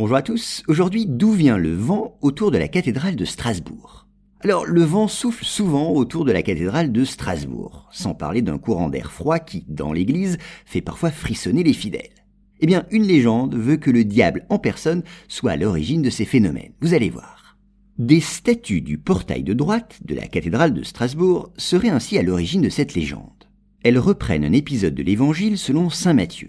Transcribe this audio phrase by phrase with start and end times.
[0.00, 4.06] Bonjour à tous, aujourd'hui d'où vient le vent autour de la cathédrale de Strasbourg?
[4.40, 8.88] Alors le vent souffle souvent autour de la cathédrale de Strasbourg, sans parler d'un courant
[8.88, 12.24] d'air froid qui, dans l'église, fait parfois frissonner les fidèles.
[12.60, 16.24] Eh bien, une légende veut que le diable en personne soit à l'origine de ces
[16.24, 16.72] phénomènes.
[16.80, 17.58] Vous allez voir.
[17.98, 22.62] Des statues du portail de droite de la cathédrale de Strasbourg seraient ainsi à l'origine
[22.62, 23.50] de cette légende.
[23.82, 26.48] Elles reprennent un épisode de l'évangile selon saint Matthieu.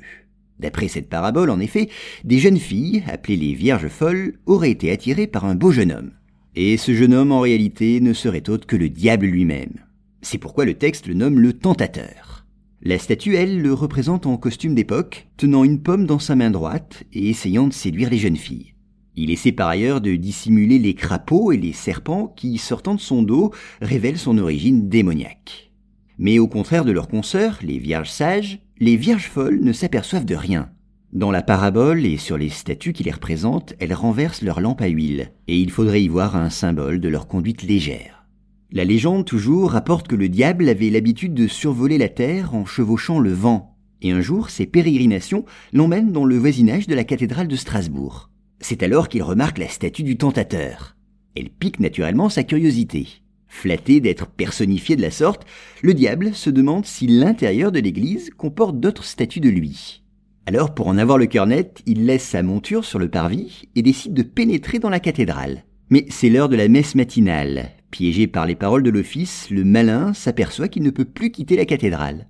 [0.62, 1.89] D'après cette parabole, en effet,
[2.23, 6.11] des jeunes filles, appelées les Vierges folles, auraient été attirées par un beau jeune homme.
[6.56, 9.74] Et ce jeune homme, en réalité, ne serait autre que le diable lui-même.
[10.21, 12.46] C'est pourquoi le texte le nomme le tentateur.
[12.83, 17.04] La statue, elle, le représente en costume d'époque, tenant une pomme dans sa main droite
[17.11, 18.75] et essayant de séduire les jeunes filles.
[19.16, 23.24] Il essaie par ailleurs de dissimuler les crapauds et les serpents qui, sortant de son
[23.24, 25.71] dos, révèlent son origine démoniaque.
[26.18, 30.33] Mais au contraire de leurs consoeurs, les vierges sages, les vierges folles ne s'aperçoivent de
[30.33, 30.71] rien.
[31.13, 34.88] Dans la parabole et sur les statues qui les représentent, elles renversent leur lampe à
[34.88, 38.25] huile, et il faudrait y voir un symbole de leur conduite légère.
[38.71, 43.19] La légende toujours rapporte que le diable avait l'habitude de survoler la terre en chevauchant
[43.19, 47.55] le vent, et un jour ses pérégrinations l'emmènent dans le voisinage de la cathédrale de
[47.55, 48.31] Strasbourg.
[48.61, 50.95] C'est alors qu'il remarque la statue du tentateur.
[51.35, 53.21] Elle pique naturellement sa curiosité.
[53.53, 55.45] Flatté d'être personnifié de la sorte,
[55.83, 60.03] le diable se demande si l'intérieur de l'église comporte d'autres statues de lui.
[60.47, 63.81] Alors, pour en avoir le cœur net, il laisse sa monture sur le parvis et
[63.81, 65.66] décide de pénétrer dans la cathédrale.
[65.89, 67.72] Mais c'est l'heure de la messe matinale.
[67.91, 71.66] Piégé par les paroles de l'office, le malin s'aperçoit qu'il ne peut plus quitter la
[71.66, 72.29] cathédrale.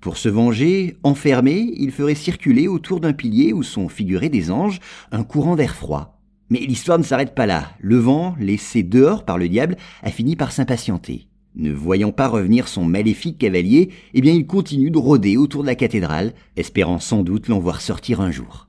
[0.00, 4.80] Pour se venger, enfermé, il ferait circuler autour d'un pilier où sont figurés des anges
[5.12, 6.17] un courant d'air froid.
[6.50, 7.72] Mais l'histoire ne s'arrête pas là.
[7.80, 11.28] Le vent, laissé dehors par le diable, a fini par s'impatienter.
[11.56, 15.66] Ne voyant pas revenir son maléfique cavalier, eh bien il continue de rôder autour de
[15.66, 18.67] la cathédrale, espérant sans doute l'en voir sortir un jour.